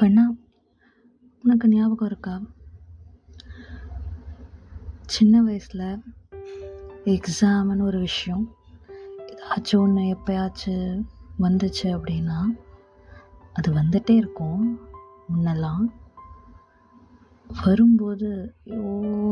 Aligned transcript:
கண்ணா 0.00 0.22
உனக்கு 1.44 1.66
ஞாபகம் 1.68 2.08
இருக்கா? 2.08 2.32
சின்ன 5.06 5.42
வயசில் 5.42 5.82
எக்ஸாம்னு 7.12 7.82
ஒரு 7.82 7.98
விஷயம் 7.98 8.44
ஏதாச்சும் 9.26 9.82
ஒன்று 9.82 10.02
எப்போயாச்சும் 10.14 10.88
வந்துச்சு 11.44 11.86
அப்படின்னா 11.96 12.38
அது 13.52 13.70
வந்துகிட்டே 13.72 14.14
இருக்கும் 14.22 14.64
முன்னெல்லாம். 15.28 15.84
வரும்போது 17.64 18.30
ஐயோ 18.70 18.88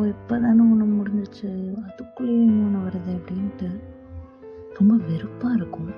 இப்போ 0.06 0.38
தானே 0.38 0.64
ஒன்று 0.72 0.86
முடிஞ்சிச்சு 0.98 1.50
அதுக்குள்ளேயே 1.86 2.44
இன்னொன்று 2.50 2.84
வருது 2.86 3.12
அப்படின்ட்டு 3.18 3.70
ரொம்ப 4.78 4.94
வெறுப்பாக 5.08 5.54
இருக்கும். 5.54 5.92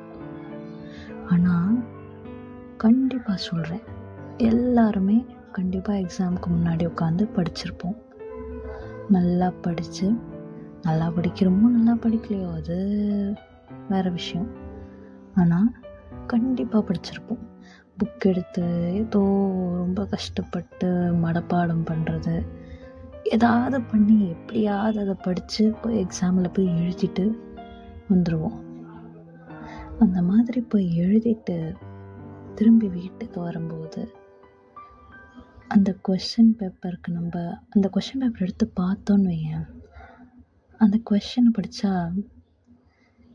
ஆனால் 1.27 1.77
கண்டிப்பாக 2.77 3.39
சொல்கிறேன் 3.49 3.85
எல்லாருமே 4.39 5.27
கண்டிப்பாக 5.53 5.99
எக்ஸாமுக்கு 5.99 6.49
முன்னாடி 6.49 6.85
உட்காந்து 6.87 7.25
படிச்சிருப்போம். 7.37 7.97
நல்லா 9.09 9.51
படித்து 9.51 10.13
நல்லா 10.83 11.09
படிக்கிறோமோ 11.09 11.67
நல்லா 11.77 11.93
படிக்கலையோ 11.93 12.53
அது 12.53 12.77
வேறு 13.89 14.11
விஷயம். 14.13 14.49
ஆனால் 15.35 15.73
கண்டிப்பாக 16.27 16.93
படிச்சிருப்போம். 16.93 17.43
புக் 17.99 18.27
எடுத்து 18.27 18.93
ஏதோ 18.95 19.21
ரொம்ப 19.77 20.07
கஷ்டப்பட்டு 20.07 20.89
மடப்பாடம் 21.25 21.85
பண்ணுறது 21.91 22.47
ஏதாவது 23.23 23.81
பண்ணி 23.81 24.29
எப்படியாவது 24.29 25.01
அதை 25.01 25.15
படித்து 25.15 25.75
போய் 25.83 26.07
எக்ஸாமில் 26.07 26.53
போய் 26.53 26.67
எழுதிட்டு 26.67 27.39
வந்துடுவோம் 28.11 28.59
அந்த 29.99 30.23
மாதிரி 30.23 30.61
போய் 30.61 30.87
எழுதிட்டு 31.01 31.75
திரும்பி 32.55 32.89
வீட்டுக்கு 32.89 33.41
வரும்போது 33.41 34.13
அந்த 35.69 35.97
கொஷின் 36.09 36.53
பேப்பருக்கு 36.59 37.09
நம்ம 37.09 37.59
அந்த 37.71 37.91
கொஷின் 37.95 38.19
பேப்பர் 38.19 38.41
எடுத்து 38.41 38.73
பார்த்தோன்னு 38.77 39.31
வையேன். 39.31 39.67
அந்த 40.79 41.01
கொஷினை 41.11 41.51
படித்தா 41.55 42.23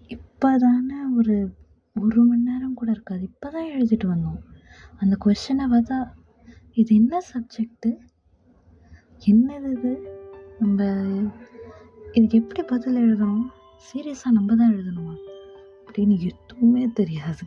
இப்போ 0.08 0.58
தானே 0.58 0.96
ஒரு 1.18 1.56
ஒரு 2.00 2.24
மணி 2.24 2.42
நேரம் 2.42 2.74
கூட 2.74 2.92
இருக்காது. 2.92 3.22
இப்போ 3.22 3.50
தான் 3.50 3.66
எழுதிட்டு 3.66 4.08
வந்தோம். 4.08 4.42
அந்த 4.98 5.18
கொஷினை 5.26 5.66
பார்த்தா 5.72 6.12
இது 6.74 6.96
என்ன 6.96 7.20
சப்ஜெக்ட்டு 7.34 7.98
என்னது 9.26 9.78
இது? 9.78 10.18
நம்ம 10.60 10.84
இதுக்கு 12.12 12.38
எப்படி 12.38 12.64
பதில் 12.64 12.96
எழுதணும்? 12.96 13.46
சீரியஸாக 13.94 14.32
நம்ம 14.32 14.56
தான் 14.56 14.74
எழுதணுமா? 14.74 15.16
அப்படின்னு 15.86 16.20
எதுவுமே 16.20 16.88
தெரியாது. 16.88 17.46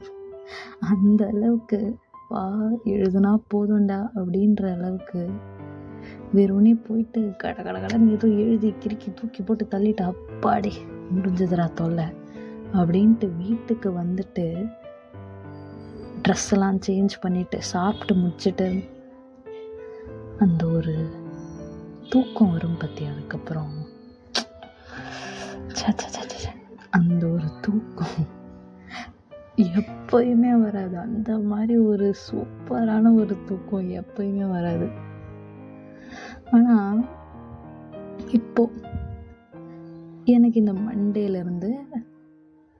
அந்த 0.80 1.26
அளவுக்கு 1.26 1.98
வா 2.32 2.58
எழுதுனா 2.84 3.30
போதும்டா 3.54 4.08
அப்படின்ற 4.14 4.74
அளவுக்கு 4.74 5.30
வெறுமனே 6.32 6.72
போயிட்டு 6.74 7.34
கட 7.36 7.62
கட 7.62 7.78
கடன்னு 7.78 8.12
ஏதோ 8.12 8.28
எழுதி 8.28 8.74
கிறுக்கி 8.80 9.14
தூக்கி 9.14 9.42
போட்டு 9.42 9.66
தள்ளிட்டு 9.70 10.12
அப்பாடி 10.12 10.72
முடிஞ்சதுரா 11.14 11.72
தொல்லை 11.72 12.04
அப்படின்ட்டு 12.72 13.36
வீட்டுக்கு 13.36 13.90
வந்துட்டு 13.90 14.70
ட்ரெஸ்ஸெல்லாம் 16.22 16.80
சேஞ்ச் 16.86 17.10
பண்ணிட்டு 17.20 17.62
சாப்பிட்டு 17.62 18.14
முடிச்சுட்டு 18.14 18.88
அந்த 20.38 20.66
ஒரு 20.66 20.94
தூக்கம் 22.08 22.52
வரும் 22.52 22.76
பற்றி 22.76 23.04
அதுக்கப்புறம். 23.04 23.74
அந்த 26.90 27.26
ஒரு 27.26 27.44
தூக்கம் 27.60 28.26
எப்பயுமே 30.12 30.60
வராது. 30.60 30.98
அந்த 30.98 31.38
மாதிரி 31.38 31.78
ஒரு 31.78 32.14
சூப்பரான 32.24 33.14
ஒரு 33.14 33.36
தூக்கம் 33.46 33.90
எப்பயுமே 33.90 34.50
வராது. 34.50 34.88
ஆனால் 36.50 36.98
இப்போ 38.30 38.70
எனக்கு 40.24 40.58
இந்த 40.58 40.72
மண்டேலேருந்து 40.72 41.70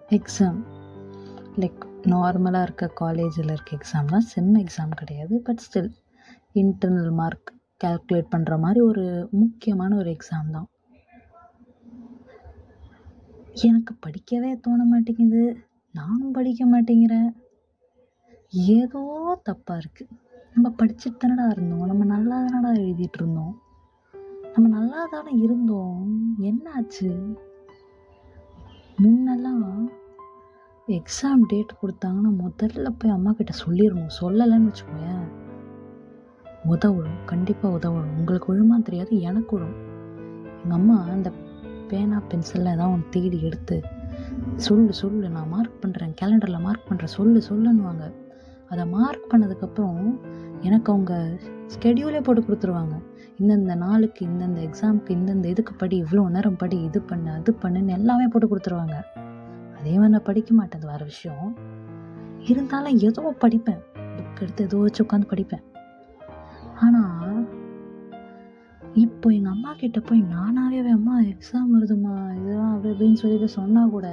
எக்ஸாம் 0.08 0.60
லைக் 1.56 1.80
நார்மலாக 2.02 2.62
இருக்க 2.62 2.86
காலேஜில் 2.86 3.50
இருக்க 3.50 3.78
எக்ஸாம்லாம் 3.78 4.28
செம் 4.34 4.54
எக்ஸாம் 4.54 4.94
கிடையாது. 4.94 5.40
But 5.40 5.64
still 5.66 5.90
internal 6.54 7.12
mark 7.12 7.56
calculate 7.84 8.32
பண்ணுற 8.36 8.58
மாதிரி 8.58 8.80
ஒரு 8.80 9.28
முக்கியமான 9.30 9.96
ஒரு 9.96 10.10
எக்ஸாம் 10.10 10.50
தான். 10.50 10.68
எனக்கு 13.52 13.94
படிக்கவே 14.06 14.60
தோண 14.60 14.84
மாட்டேங்குது. 14.84 15.56
நானும் 15.92 16.32
படிக்க 16.32 16.66
மாட்டேங்கிறேன் 16.66 17.34
ஏதோ 18.50 19.02
தப்பாக 19.44 19.78
இருக்குது 19.78 20.20
நம்ம 20.54 20.74
படிச்சுட்டு 20.78 21.20
தானடா 21.20 21.50
இருந்தோம். 21.50 21.86
நம்ம 21.86 22.04
நல்லா 22.04 22.36
தானடா 22.44 22.76
எழுதிட்டு 22.76 23.18
இருந்தோம். 23.18 23.60
நம்ம 24.52 24.68
நல்லா 24.68 25.06
தானே 25.10 25.30
இருந்தோம். 25.32 26.24
என்னாச்சு? 26.40 27.36
முன்னெல்லாம் 29.02 29.88
எக்ஸாம் 30.86 31.44
டேட் 31.46 31.78
கொடுத்தாங்கன்னா 31.82 32.30
முதல்ல 32.38 32.88
போய் 32.98 33.12
அம்மா 33.12 33.32
கிட்ட 33.32 33.52
சொல்லிடணும். 33.66 34.10
சொல்லலைன்னு 34.20 34.70
வச்சுக்கோயேன். 34.70 35.24
உதவும் 36.64 37.24
கண்டிப்பாக 37.26 37.74
உதவும் 37.74 38.16
உங்களுக்கு 38.18 38.54
ஒழுமா 38.54 38.82
தெரியாது 38.82 39.20
எனக்கு 39.20 39.56
விழும் 39.56 39.76
எங்கள் 40.62 40.78
அம்மா 40.78 41.02
அந்த 41.02 41.32
பேனா 41.88 42.22
பென்சிலில் 42.28 42.72
ஏதாவது 42.72 42.90
ஒன்று 42.90 43.08
தேடி 43.08 43.42
எடுத்து 43.42 43.82
சொல்லு 44.56 44.92
சொல்லு 44.92 45.28
நான் 45.28 45.48
மார்க் 45.48 45.80
பண்ணுறேன் 45.82 46.12
கேலண்டரில் 46.20 46.60
மார்க் 46.60 46.88
பண்ணுறேன் 46.88 47.14
சொல்லு 47.18 47.42
சொல்லுன்னுவாங்க. 47.48 48.04
அதை 48.68 48.86
மார்க் 48.86 49.26
பண்ணதுக்கப்புறம் 49.32 50.20
எனக்கு 50.60 50.92
அவங்க 50.92 51.38
ஸ்கெடியூலே 51.74 52.22
போட்டு 52.22 52.42
கொடுத்துருவாங்க. 52.42 52.94
இந்தந்த 53.40 53.74
நாளுக்கு 53.74 54.26
இந்தந்த 54.26 54.58
எக்ஸாமுக்கு 54.68 55.10
இந்தந்த 55.18 55.44
இதுக்கு 55.44 55.74
படி 55.74 56.02
இவ்வளோ 56.02 56.30
நேரம் 56.30 56.56
படி 56.56 56.82
இது 56.82 57.00
பண்ணு 57.00 57.30
அது 57.30 57.56
பண்ணுன்னு 57.62 57.96
எல்லாமே 57.98 58.26
போட்டு 58.26 58.48
கொடுத்துருவாங்க. 58.48 58.96
அதே 59.78 59.94
மாதிரி 59.94 60.12
நான் 60.12 60.28
படிக்க 60.30 60.54
மாட்டேன் 60.54 60.80
வர 60.80 60.92
வேறு 60.92 61.04
விஷயம். 61.04 61.58
இருந்தாலும் 62.50 62.98
ஏதோ 62.98 63.34
படிப்பேன். 63.40 63.82
புக் 64.16 64.40
எடுத்து 64.40 64.64
ஏதோ 64.64 64.76
வச்சு 64.76 65.04
உட்காந்து 65.04 65.28
படிப்பேன். 65.32 65.64
ஆனால் 66.80 67.46
இப்போ 68.94 69.30
எங்கள் 69.32 69.50
அம்மா 69.50 69.72
கிட்ட 69.72 70.00
போய் 70.00 70.20
நானாகவே 70.22 70.88
அம்மா 70.88 71.20
எக்ஸாம் 71.20 71.72
வருதும்மா 71.72 72.36
இதெல்லாம் 72.36 72.72
அப்படி 72.72 72.92
அப்படின்னு 72.92 73.12
சொல்லி 73.12 73.38
போய் 73.38 73.48
சொன்னால் 73.48 73.90
கூட 73.90 74.06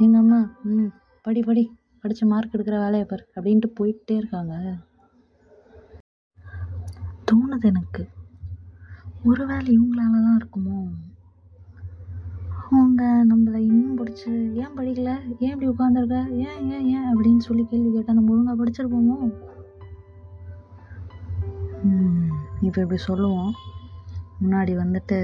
எங்கள் 0.00 0.20
அம்மா 0.20 0.50
ம் 0.64 0.88
படி 1.22 1.42
படி 1.42 1.70
படித்து 2.04 2.26
மார்க் 2.26 2.54
எடுக்கிற 2.54 2.78
வேலையை 2.78 3.06
பாரு 3.06 3.24
அப்படின்ட்டு 3.36 3.66
போயிட்டே 3.80 4.10
இருக்காங்க. 4.10 4.54
தோணுது 7.30 7.62
எனக்கு. 7.62 8.02
ஒரு 9.24 9.46
வேலை 9.46 9.78
இவங்களால 9.78 10.12
தான் 10.12 10.38
இருக்குமோ? 10.40 10.78
அவங்க 12.70 13.24
நம்மளை 13.30 13.56
இன்னும் 13.56 13.98
பிடிச்சி 13.98 14.54
ஏன் 14.54 14.76
படிக்கல? 14.76 15.18
ஏன் 15.38 15.50
இப்படி 15.50 15.68
உட்காந்துருக்க 15.68 16.18
ஏன் 16.30 16.70
ஏன் 16.70 16.86
ஏன்? 16.86 17.14
அப்படின்னு 17.14 17.36
சொல்லி 17.36 17.64
கேள்வி 17.64 17.90
கேட்டால் 17.92 18.14
நம்ம 18.14 18.32
ஒழுங்காக 18.32 18.64
படிச்சிருப்போமோ? 18.64 19.16
இப்போ 22.66 22.78
இப்படி 22.84 23.00
சொல்லுவோம். 23.10 23.50
முன்னாடி 24.42 24.72
வந்துட்டு 24.82 25.18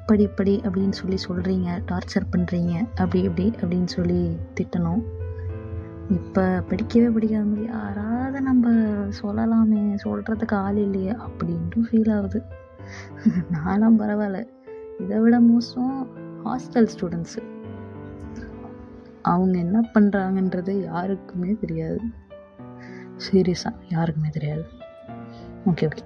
இப்படி 0.00 0.22
இப்படி 0.28 0.54
அப்படின்னு 0.66 0.96
சொல்லி 1.00 1.18
சொல்கிறீங்க 1.26 1.68
டார்ச்சர் 1.90 2.30
பண்ணுறீங்க 2.32 2.72
அப்படி 3.02 3.20
இப்படி 3.28 3.46
அப்படின்னு 3.60 3.90
சொல்லி 3.96 4.20
திட்டணும். 4.58 5.02
இப்போ 6.16 6.42
படிக்கவே 6.70 7.08
படிக்காத 7.14 7.44
மாதிரி 7.50 7.64
யாராவது 7.68 8.40
நம்ம 8.48 8.72
சொல்லலாமே 9.20 9.82
சொல்கிறதுக்கு 10.04 10.56
ஆள் 10.64 10.80
இல்லையே 10.86 11.12
அப்படின்ட்டு 11.26 11.84
ஃபீல் 11.86 12.12
ஆகுது. 12.16 12.40
நானும் 13.56 13.98
பரவாயில்ல. 14.00 14.40
இதை 15.02 15.18
விட 15.24 15.36
மோசம் 15.50 15.94
ஹாஸ்டல் 16.46 16.90
ஸ்டூடெண்ட்ஸு 16.94 17.42
அவங்க 19.32 19.54
என்ன 19.66 19.78
பண்ணுறாங்கன்றது 19.94 20.72
யாருக்குமே 20.90 21.52
தெரியாது. 21.62 22.00
சீரியஸாக 23.26 23.76
யாருக்குமே 23.94 24.30
தெரியாது. 24.38 24.64
ஓகே 25.70 25.86
ஓகே 25.90 26.04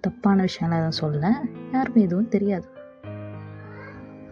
தப்பான 0.00 0.44
விஷயம்லாம் 0.44 0.80
எதுவும் 0.80 1.00
சொல்லலை. 1.00 1.32
யாருக்கும் 1.72 2.02
எதுவும் 2.02 2.28
தெரியாது. 2.28 2.66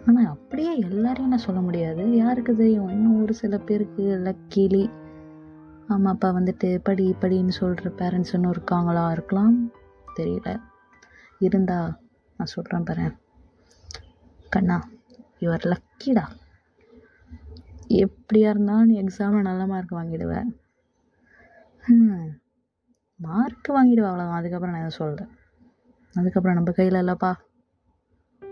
ஆனால் 0.06 0.26
அப்படியே 0.26 0.79
எல்லாரையும் 0.79 1.29
நான் 1.29 1.47
சொல்ல 1.47 1.61
முடியாது. 1.61 2.17
யாருக்கு 2.17 2.56
தெரியும் 2.56 2.88
இன்னும் 2.88 3.23
ஒரு 3.23 3.35
சில 3.35 3.59
பேருக்கு 3.59 4.05
லக்கீலி 4.26 4.85
அம்மா 5.88 6.11
அப்பா 6.11 6.29
வந்துட்டு 6.31 6.79
படி 6.82 7.15
படின்னு 7.20 7.49
சொல்கிற 7.49 7.91
பேரண்ட்ஸ் 7.99 8.35
இன்னும் 8.35 8.50
இருக்காங்களா? 8.50 9.11
இருக்கலாம். 9.11 9.70
தெரியல. 10.17 10.61
இருந்தா 11.38 11.79
நான் 12.38 12.53
சொல்கிறேன் 12.55 12.85
பாரு. 12.85 13.06
கண்ணா 14.50 14.79
யுவர் 15.41 15.64
லக்கிடா 15.73 16.25
எப்படியா 17.99 18.49
இருந்தாலும் 18.49 18.87
நீ 18.87 18.94
எக்ஸாமில் 19.00 19.49
நல்ல 19.49 19.67
மார்க் 19.67 19.93
வாங்கிடுவேன் 19.93 20.49
மார்க் 23.21 23.69
வாங்கிடுவேன் 23.69 24.11
அவ்வளோதான் 24.11 24.38
அதுக்கப்புறம் 24.38 24.75
நான் 24.75 24.87
எதுவும் 24.87 25.00
சொல்கிறேன் 25.03 25.31
அதுக்கப்புறம் 26.19 26.56
நம்ம 26.56 26.73
கையில் 26.73 27.00
இல்லைப்பா 27.00 27.32